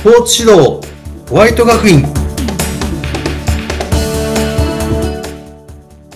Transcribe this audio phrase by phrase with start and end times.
[0.00, 0.80] スポーツ指導
[1.28, 2.02] ホワイト学院。
[2.02, 2.08] は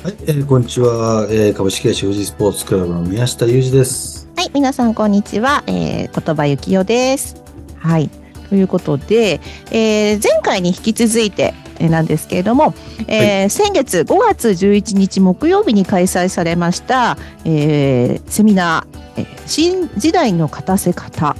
[0.09, 4.27] い、えーこんにちは、えー株式会社富士スポーツクラブの宮下裕二です。
[4.37, 7.37] はい、皆さんこんにちは、えー、言葉ゆきよです。
[7.77, 8.09] はい、
[8.49, 12.73] ということで、えー前回に引き続いてえーなんですけれども、
[13.07, 21.37] えー先月5月11日木曜日に開催されました、えーセミナー、えー新時代の勝たせ方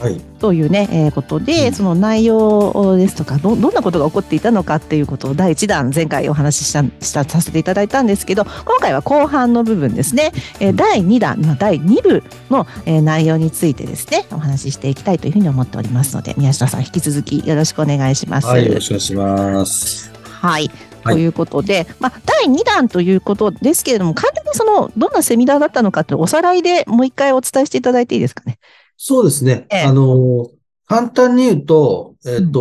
[0.00, 18.46] はいというね、えーことで、うんその内容ですとかど、どんなことが起こっていたのかっていうことを第1弾、前回お話ししたしたさせていただいたんですけど、今回は後半の部分ですね、えー第2弾、まあ、第2部の、えー内容についてですね、お話ししていきたいというふうに思っておりますので、宮下さん、引き続きよろしくお願いします。
[18.46, 20.70] はいよろしくお願いしますはい。
[21.02, 28.58] はいということで、まあ、第2弾ということですけれども、簡単にその、どんなセミナーだったのかというおさらいでもう一回お伝えしていただいていいですかね？
[29.00, 30.50] そうですね、ええあの
[30.86, 32.60] 簡単に言うと、えっ、と、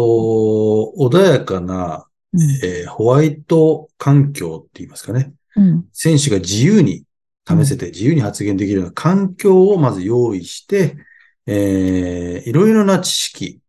[1.00, 2.42] 穏やかな、うん。
[2.64, 5.32] えーホワイト環境って言いますかね。
[5.56, 5.86] うん。
[5.94, 7.06] 選手が自由に
[7.48, 10.98] 試せて、自由に発言できるような環境をまず用意して、
[11.46, 13.62] えーいろいろな知識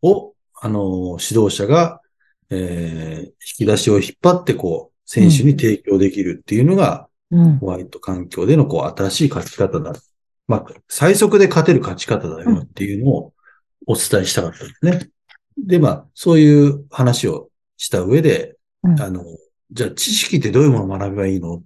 [0.00, 2.00] を、あの、指導者が、
[2.48, 7.58] えー引き出しを引っ張って、こう、選手に提供できるっていうのが、うん。
[7.58, 9.92] ホワイト環境での、こう、新しい勝ち方だ。
[10.48, 13.32] まあ、最速で勝てる勝ち方だよっていうのを
[13.86, 15.10] お伝えしたかったんですね。
[15.56, 19.00] で、まあ、そういう話をした上で、うん。
[19.00, 19.24] あの、
[19.70, 21.56] じゃあ知識ってどういうものを学べばいいの？
[21.56, 21.62] っ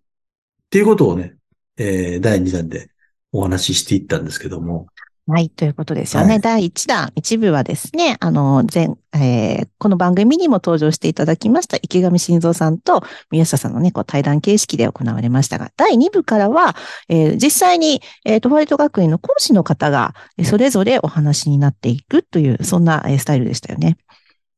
[0.71, 1.35] ていうことをね、
[1.77, 2.91] えー第2弾で
[3.33, 4.87] お話ししていったんですけども、
[5.29, 6.35] はい、ということですよね。
[6.35, 16.77] はい第1弾、一部はですね、あの、前、えーこの番組にも登場していただきました池上晋三さんと宮下さんのね、こう対談形式で行われましたが、第2部からは、
[17.09, 23.97] えー実際に、えーと、ホワイト学院の講師の方が、えーそれぞれお話になっていくという、そんな、えースタイルでしたよね。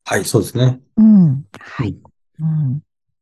[0.05, 0.81] はい、そうですね。
[0.99, 1.45] うん。
[1.59, 1.97] はい。
[2.41, 2.81] うん。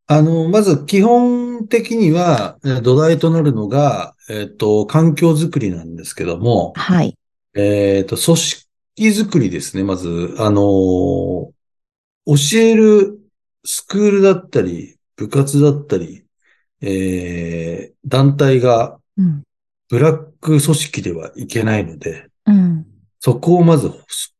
[0.09, 7.17] あの、まず基本的には、えー土台となるのが、えっ、と、環境づくりなんですけども、はい。
[7.56, 8.67] えっ、と、組織
[8.99, 9.84] づくりですね。
[9.84, 11.56] まず、あのー
[12.28, 13.21] 教える
[13.65, 16.25] スクールだったり、部活だったり、
[16.81, 19.43] えー団体がうん。
[19.89, 22.87] ブラック組織ではいけないので、うん。
[23.21, 23.93] そこをまず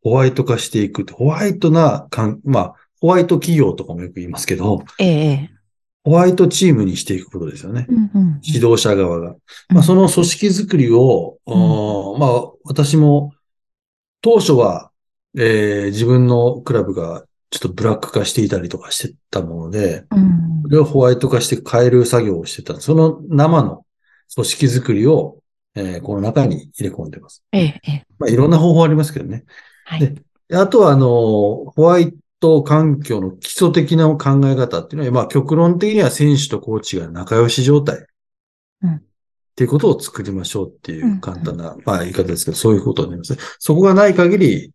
[0.03, 1.06] ホワイト化していく。
[1.12, 5.50] ホワイトなかん、まあ、ホワイト企業とかもよく言いますけど、ええ
[6.04, 7.87] ホワイトチームにしていくことですよね。
[7.88, 8.41] うんうん。
[8.41, 9.34] 指導者側が。
[9.71, 13.32] まあ、その組織づくりを、んあーまあ、私も、
[14.21, 14.91] 当初は、
[15.37, 22.81] えー自分のクラブがちょっとブラック化していたりとかしてたもので、うんそれをホワイト化して変える作業をしてた。
[22.81, 23.87] その生の
[24.34, 25.38] 組織づくりを、
[25.75, 27.44] えーこの中に入れ込んでます。
[27.53, 29.44] ええええまあ、いろんな方法ありますけどね。
[29.84, 30.00] はい。
[30.00, 30.15] で
[30.48, 38.06] であとは、あの、ホワイト環境の基礎的な考え方っていうのは、まあ、極論的には選手とコーチが仲良し状態。
[38.83, 39.03] うん
[39.56, 43.39] っていうことを作りましょうっていう簡単な、まあ言い方ですけど、そういうことになります。
[43.59, 44.72] そこがない限り、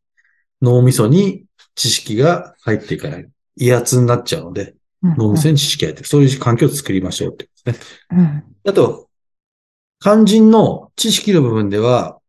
[0.60, 3.30] 脳みそに知識が入っていかない。
[3.58, 6.04] 威圧になっちゃうので、うん脳みそに知識が入って。
[6.04, 7.98] そういう環境を作りましょうってことですね。
[8.18, 8.44] うん。
[8.68, 9.08] あと、
[10.00, 12.20] 肝心の知識の部分では、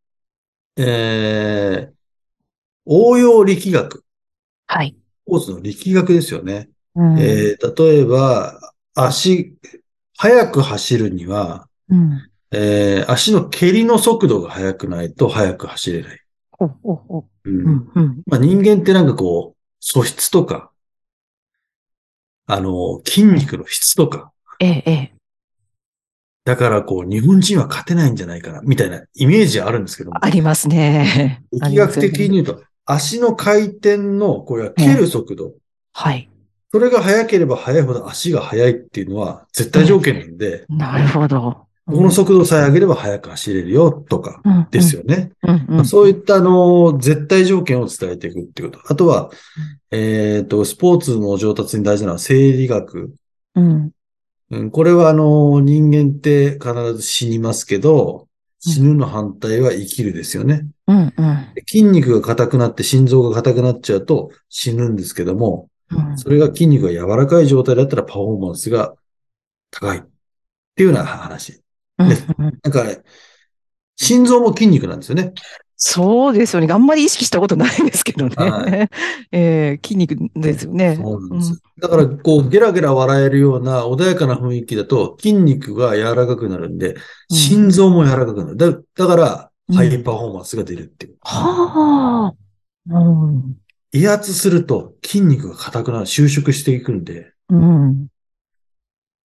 [0.77, 1.93] えー、
[2.85, 4.05] 応用力学。
[4.67, 4.95] はい。
[5.27, 6.69] スポーツの力学ですよね。
[6.97, 8.61] うんえー、例えば、
[8.95, 9.57] 足、
[10.19, 12.32] 速く走るには、うん。
[12.53, 16.21] えー、足の蹴りの速度が速くないと速く走れない。
[18.27, 20.71] まあ、人間ってなんかこう、素質とか、
[22.47, 25.15] あの、筋肉の質とか、ええ、ええ。
[26.45, 31.43] だからこう、日本人は勝てないんじゃないかな、みたいなイメージはあるんですけども、ありますね。
[31.53, 35.55] 力学的に言うと、足の回転の、これは蹴る速度、
[35.93, 36.29] はい。
[36.71, 41.67] それが速ければ速いほど足が速いっていうのは絶対条件なんで、なるほど。
[41.87, 45.33] この速度さえ上げれば速く走れるよとかうんですよね。
[45.85, 48.93] そういったあの、絶対条件を伝えていくっていうこと。
[48.93, 49.31] あとは、
[49.91, 53.15] えっ、と、スポーツの上達に大事なのは生理学。
[53.57, 53.91] うん。
[54.51, 58.29] うん、これはあの、人間って必ず死にますけど、
[58.61, 60.67] 死ぬの反対は生きるですよね。
[60.87, 60.99] うん。
[60.99, 61.13] うん。
[61.67, 68.95] 筋肉が硬くなって心臓が硬くなっちゃうと死ぬんですけども、うんそれが筋肉が柔らかい状態だったらパフォーマンスが
[69.71, 70.01] 高いっ
[70.75, 71.63] ていうような話。
[71.99, 73.03] なんかね、
[73.97, 75.33] 心臓も筋肉なんですよね。
[75.85, 76.73] そうですよね。
[76.73, 78.35] あんまり意識したことないんですけどね。
[78.37, 78.89] は
[79.33, 80.97] えー筋肉ですよね。
[80.97, 81.61] そうなんです。
[81.81, 86.95] だから、こう、ゲラゲラ笑えるような穏やかな雰囲気だと筋肉が柔らかくなるんで、
[87.31, 88.57] うん心臓も柔らかくなる。
[88.57, 91.17] だだから、うんハイパフォーマンスが出るっていう。
[91.23, 92.35] はあ。
[92.91, 93.57] うん。
[93.93, 98.07] 威圧すると筋肉が硬くなる、収縮していくんで、うん。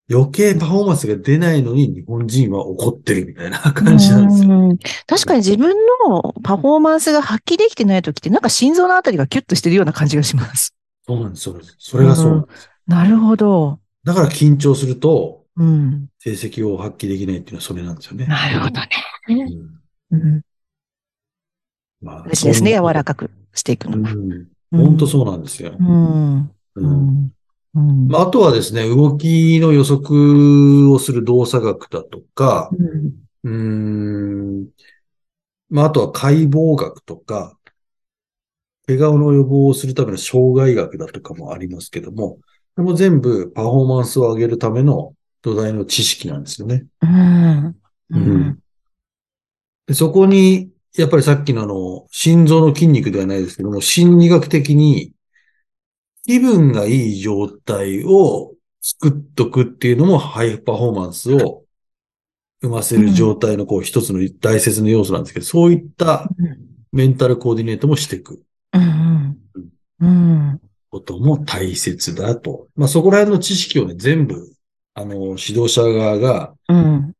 [0.09, 4.49] 余計パフォーマンスが出ないのに日本人は怒ってるみたいな感じなんですよ。
[4.49, 5.75] うん確かに自分
[6.09, 10.73] のパフォーマンスが発揮できてない時って、なんか心臓のあたりがキュッとしてるような感じがします。
[11.05, 11.75] そうなんです、そうです。
[11.79, 12.69] それがそうなんです。
[12.87, 13.79] なるほど。
[14.03, 16.07] だから緊張するとうん。
[16.19, 18.25] 成績を発揮できないっていうのはそれなんですよね。
[18.27, 18.89] なるほどね。
[20.09, 20.41] うんうん。
[22.01, 23.97] まあ大事ですね、柔らかくしていくの。
[23.97, 24.47] うん。
[24.71, 25.75] 本当そうなんですよ。
[25.77, 26.39] うん。
[26.41, 27.31] ううんん。
[27.77, 28.07] うん。
[28.07, 32.71] まあ、あとはですね、動きの予測をする動作学だとか、
[33.43, 34.69] うんん、
[35.69, 37.57] まあ、あとは解剖学とか、
[38.87, 42.41] 怪我の予防をするための障害学だとかもありますけども、こ
[42.77, 46.85] れも全部パフォーマンスを上げるための土台の知識なんですよね。
[47.01, 47.75] うん。
[48.09, 48.59] うん
[49.87, 55.13] でそこに、やっぱりさっきのあの、心臓の筋肉ではないですけども、心理学的に
[56.27, 61.63] 気分がいい状態を作っとくっていうのもハイパフォーマンスを
[62.61, 66.27] 生ませる状態のこう一つの大切な要素なんですけど、そういった
[66.91, 68.41] メンタルコーディネートもしていく
[68.73, 69.37] うん。
[70.01, 70.61] うん。
[70.89, 72.67] ことも大切だと。
[72.75, 74.51] まあそこら辺の知識をね、全部、
[74.95, 77.13] あの、指導者側が、うん。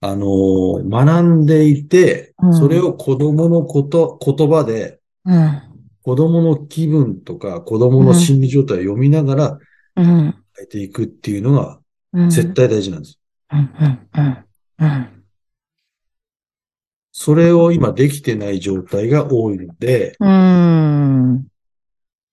[0.00, 5.62] あの、学んでいてう、んそれを子供のこと、言葉で、うん。
[6.06, 9.58] 子供の気分とか子供の心理状態を読みながら
[9.96, 10.06] うん。
[10.06, 11.80] 変えていくっていうのが
[12.12, 12.30] うん。
[12.30, 13.18] 絶対大事なんです。
[13.50, 13.58] うん。
[13.58, 14.08] うん。
[14.14, 14.44] うん。
[14.78, 15.24] うん。
[17.10, 21.44] それを今できてない状態が多いので、うん。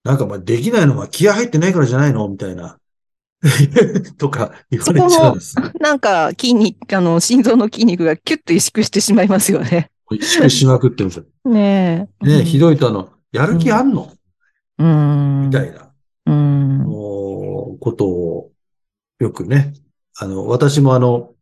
[0.03, 2.29] なんかまあできないのは気合入ってないからじゃないの？
[2.29, 2.77] みたいな。
[4.19, 5.55] とか言われちゃうんです。
[5.79, 9.89] なんか筋肉、あの、心臓の筋肉がキュッと萎縮してしまいますよね。
[10.11, 11.25] 萎縮しまくってるんですよ。
[11.51, 12.27] ねえ。
[12.27, 14.11] ね、ひどいとあの、やる気あんの、
[14.77, 15.49] うん。
[15.49, 15.91] みたいな、
[16.27, 16.85] うん。
[16.87, 18.51] おことを
[19.19, 19.73] よくね、
[20.17, 21.33] あの、私もあの、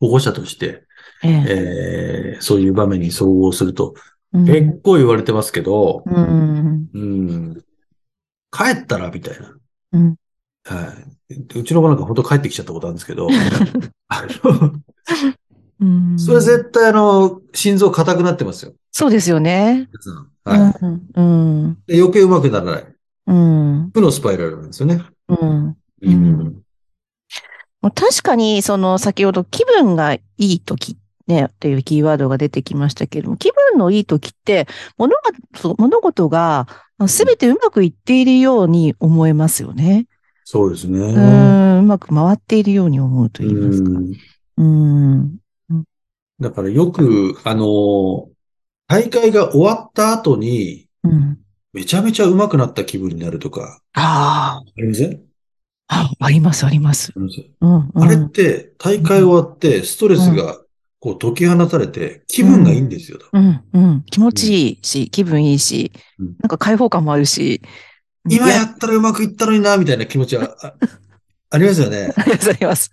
[0.00, 0.84] 保護者として、
[1.22, 1.44] ええ。
[2.34, 3.94] えーそういう場面に遭遇すると、
[4.32, 6.88] うん結構言われてますけど、うん。
[6.94, 7.54] うん、
[8.52, 9.56] 帰ったらみたいな。
[9.92, 10.16] うん。
[10.64, 10.94] は
[11.28, 11.44] い。
[11.46, 13.28] でうちの子なんか本当帰ってきちゃったことあるんですけど、
[14.08, 14.72] あの
[15.80, 15.84] う
[16.14, 16.18] ん。
[16.18, 18.74] それ絶対あの、心臓硬くなってますよ。
[18.92, 19.88] そうですよね。
[20.44, 21.08] はうん。
[21.14, 21.78] うん。
[21.88, 22.86] 余計上手くならない。
[23.26, 23.90] うん。
[23.92, 25.04] 負のスパイラルなんですよね。
[25.28, 25.76] うん。
[26.02, 26.62] うん。
[27.82, 30.98] 確かに、その、先ほど気分がいい時
[31.30, 34.66] ね、っていうキーワードが出てきましたけれども、気分のいい時って、
[34.98, 36.66] 物が、物事が
[37.06, 40.06] すべてうまくいっているように思えますよね。
[40.44, 40.98] そうですね。
[40.98, 41.20] うー
[41.76, 43.90] ん、うまく回っているように思うと言いますか。
[44.56, 45.36] うん
[45.70, 45.84] うん。
[46.40, 48.28] だからよく、あの、
[48.90, 51.38] 大会が終わった後に、うん。
[51.72, 55.20] めちゃめちゃ上手くなった気分になるとか、あありません？
[55.86, 57.12] あ、あります、あります。
[57.94, 60.58] あれって、大会終わって、ストレスが、
[60.98, 63.20] こう、解き放たれて、気分がいいんですよ。
[63.32, 64.02] うん、うん。
[64.10, 67.62] 気持ちいいし、気分いいしうん、なんか開放感もあるし。
[68.28, 70.74] 今やったらうまくいったのにな、みたいな気持ちは、あ
[71.50, 72.12] ありますよね。
[72.18, 72.92] あります、あります。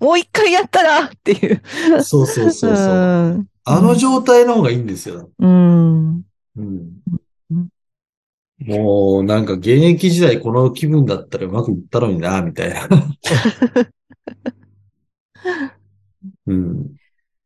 [0.00, 1.62] もう一回やったらっていう。
[2.02, 2.94] そうそうそうそう。
[2.94, 5.30] うんあの状態の方がいいんですよ。
[5.38, 6.08] うん。
[6.56, 6.92] うん
[7.50, 7.68] うん
[8.62, 12.88] もう、なんか現役時代この気分だったらうまくいったのにな、みたいな。
[16.46, 16.99] うん。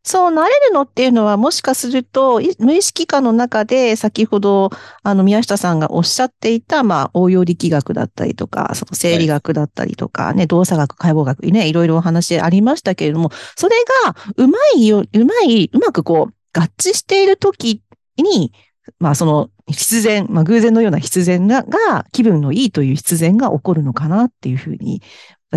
[0.07, 4.69] そうなれるのっていうのは、もしかすると、い無意識化の中で、先ほど、
[5.03, 17.81] あの、宮下さんがおっしゃっていた、まあ、応用力学だったりとか、その生理学だったりとか、ね、動作学、解剖学、ね、いろいろお話ありましたけれども、それが、うまいよ、うまい、うまくこう、合致しているとき
[18.19, 18.53] に、
[18.99, 25.01] まあ、その、必然、まあ、偶然のような必然が、が、気分のいいという必然が起こるのかなっていうふうに、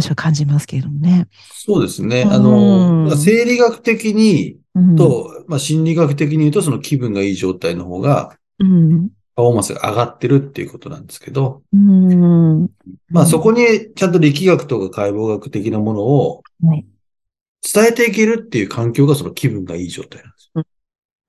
[0.02, 1.28] 私は感じますけれどもね。
[1.54, 2.22] そうですね。
[2.22, 12.70] うんあの、生理学的にうん、と、まあ、心理学的に言うと、その気分がいい状態の方が、うん、パフォーマンスが上がってるっていうことなんですけど、うん。
[13.10, 16.86] まあそこにちゃんと力学とか解剖学的なものをはい
[17.74, 20.52] 伝えていけるっていう環境がその気分がいい状態なんです。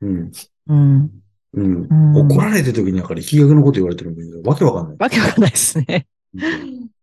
[0.00, 0.32] うん。
[0.68, 1.10] うん。
[1.54, 1.88] うん。
[1.90, 4.96] うん怒られてる時になんか力学のこと言われてるのにわけわかんない。
[4.98, 6.06] わけわかんないですね。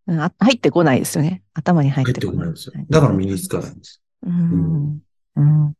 [0.07, 1.43] 入ってこないですよね。
[1.53, 2.39] 頭に入っ入っててこない。
[2.39, 2.73] こないんですよ。
[2.89, 4.01] だから身につかないんです。
[4.25, 5.01] うん。
[5.35, 5.73] うん。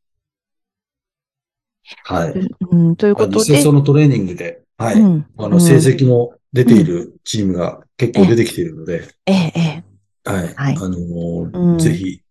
[2.04, 2.34] はい。
[2.72, 2.96] うん。
[2.96, 3.52] というまあことで。
[3.52, 5.00] 実際そのトレーニングで、はい。
[5.00, 9.84] うんあの、成績も出ているチームが結構出てきているので、ええ、え
[10.26, 10.30] え。
[10.30, 10.54] はい。
[10.56, 12.22] はいあのぜひ、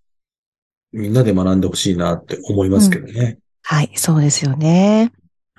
[0.92, 3.38] みんなで学んでほしいなって思いますけどね。
[3.62, 5.12] はい、そうですよね。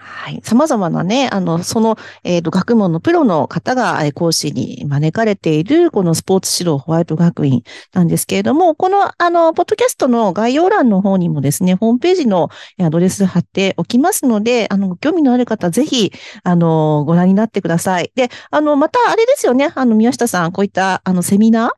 [0.08, 0.40] はい。
[0.44, 18.12] 様々なね、あの、その、えっ、ー、と、学問のプロの方が講師に招かれている、このスポーツ指導ホワイト学院なんですけれども、この、あの、ポッドキャストの概要欄の方にもですね、ホームページのアドレス貼っておきますので、あの、ご興味のある方、ぜひ、あの、ご覧になってください。
[18.14, 21.72] で、あの、また、あれですよね、あの、宮下さん、こういった、あの、セミナー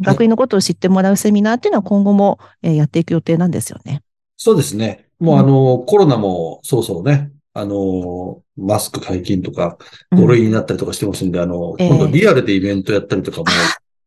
[0.00, 4.02] 学院のことを知ってもらうセミナーっていうのは今後もやっていく予定なんですよね。
[4.38, 5.10] そうですね。
[5.18, 9.76] もうあの、コロナもそろそろね、あの、マスク解禁とか、
[10.12, 13.44] 5類になったりとかしてますんで、うん、あの、今度リアルでイベントやったりとかも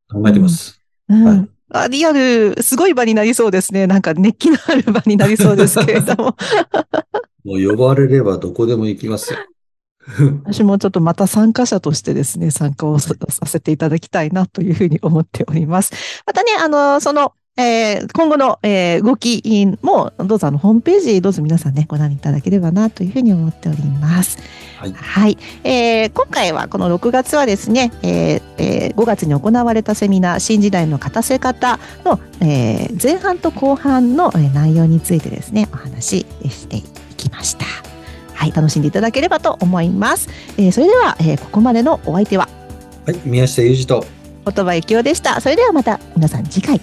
[0.09, 0.79] 考えてます。
[1.09, 3.87] うんはいあリアル、すごい場になりそうですね。
[3.87, 6.35] なんか熱気のある場になりそうですけれども。
[7.43, 9.39] もう呼ばれればどこでも行きますよ。
[10.45, 15.93] 私もちょっとまた参加者としてですね、参加をさせていただきたいなというふうに思っております。
[16.27, 19.43] またね、あの、その、えー、今後の、えー、動き
[19.83, 24.39] も、どうぞあの、ホームページ、どうぞ皆さんね、ご覧いただければな、というふうに思っております。
[24.79, 24.93] はい。
[24.93, 36.81] はい、えー、今回は、この6月はですね、えーえー、5月に行われたセミナー、新時代の勝たせ方の、えー、前半と後半の内容についてですね、お話ししてい
[37.17, 37.65] きました。
[38.33, 40.27] はい、楽しんでいただければと思います。
[40.57, 42.49] えー、それでは、えー、ここまでのお相手は、
[43.05, 44.03] はい、宮下裕二と、
[44.43, 45.39] 言葉幸雄でした。
[45.39, 46.81] それではまた皆さん次回。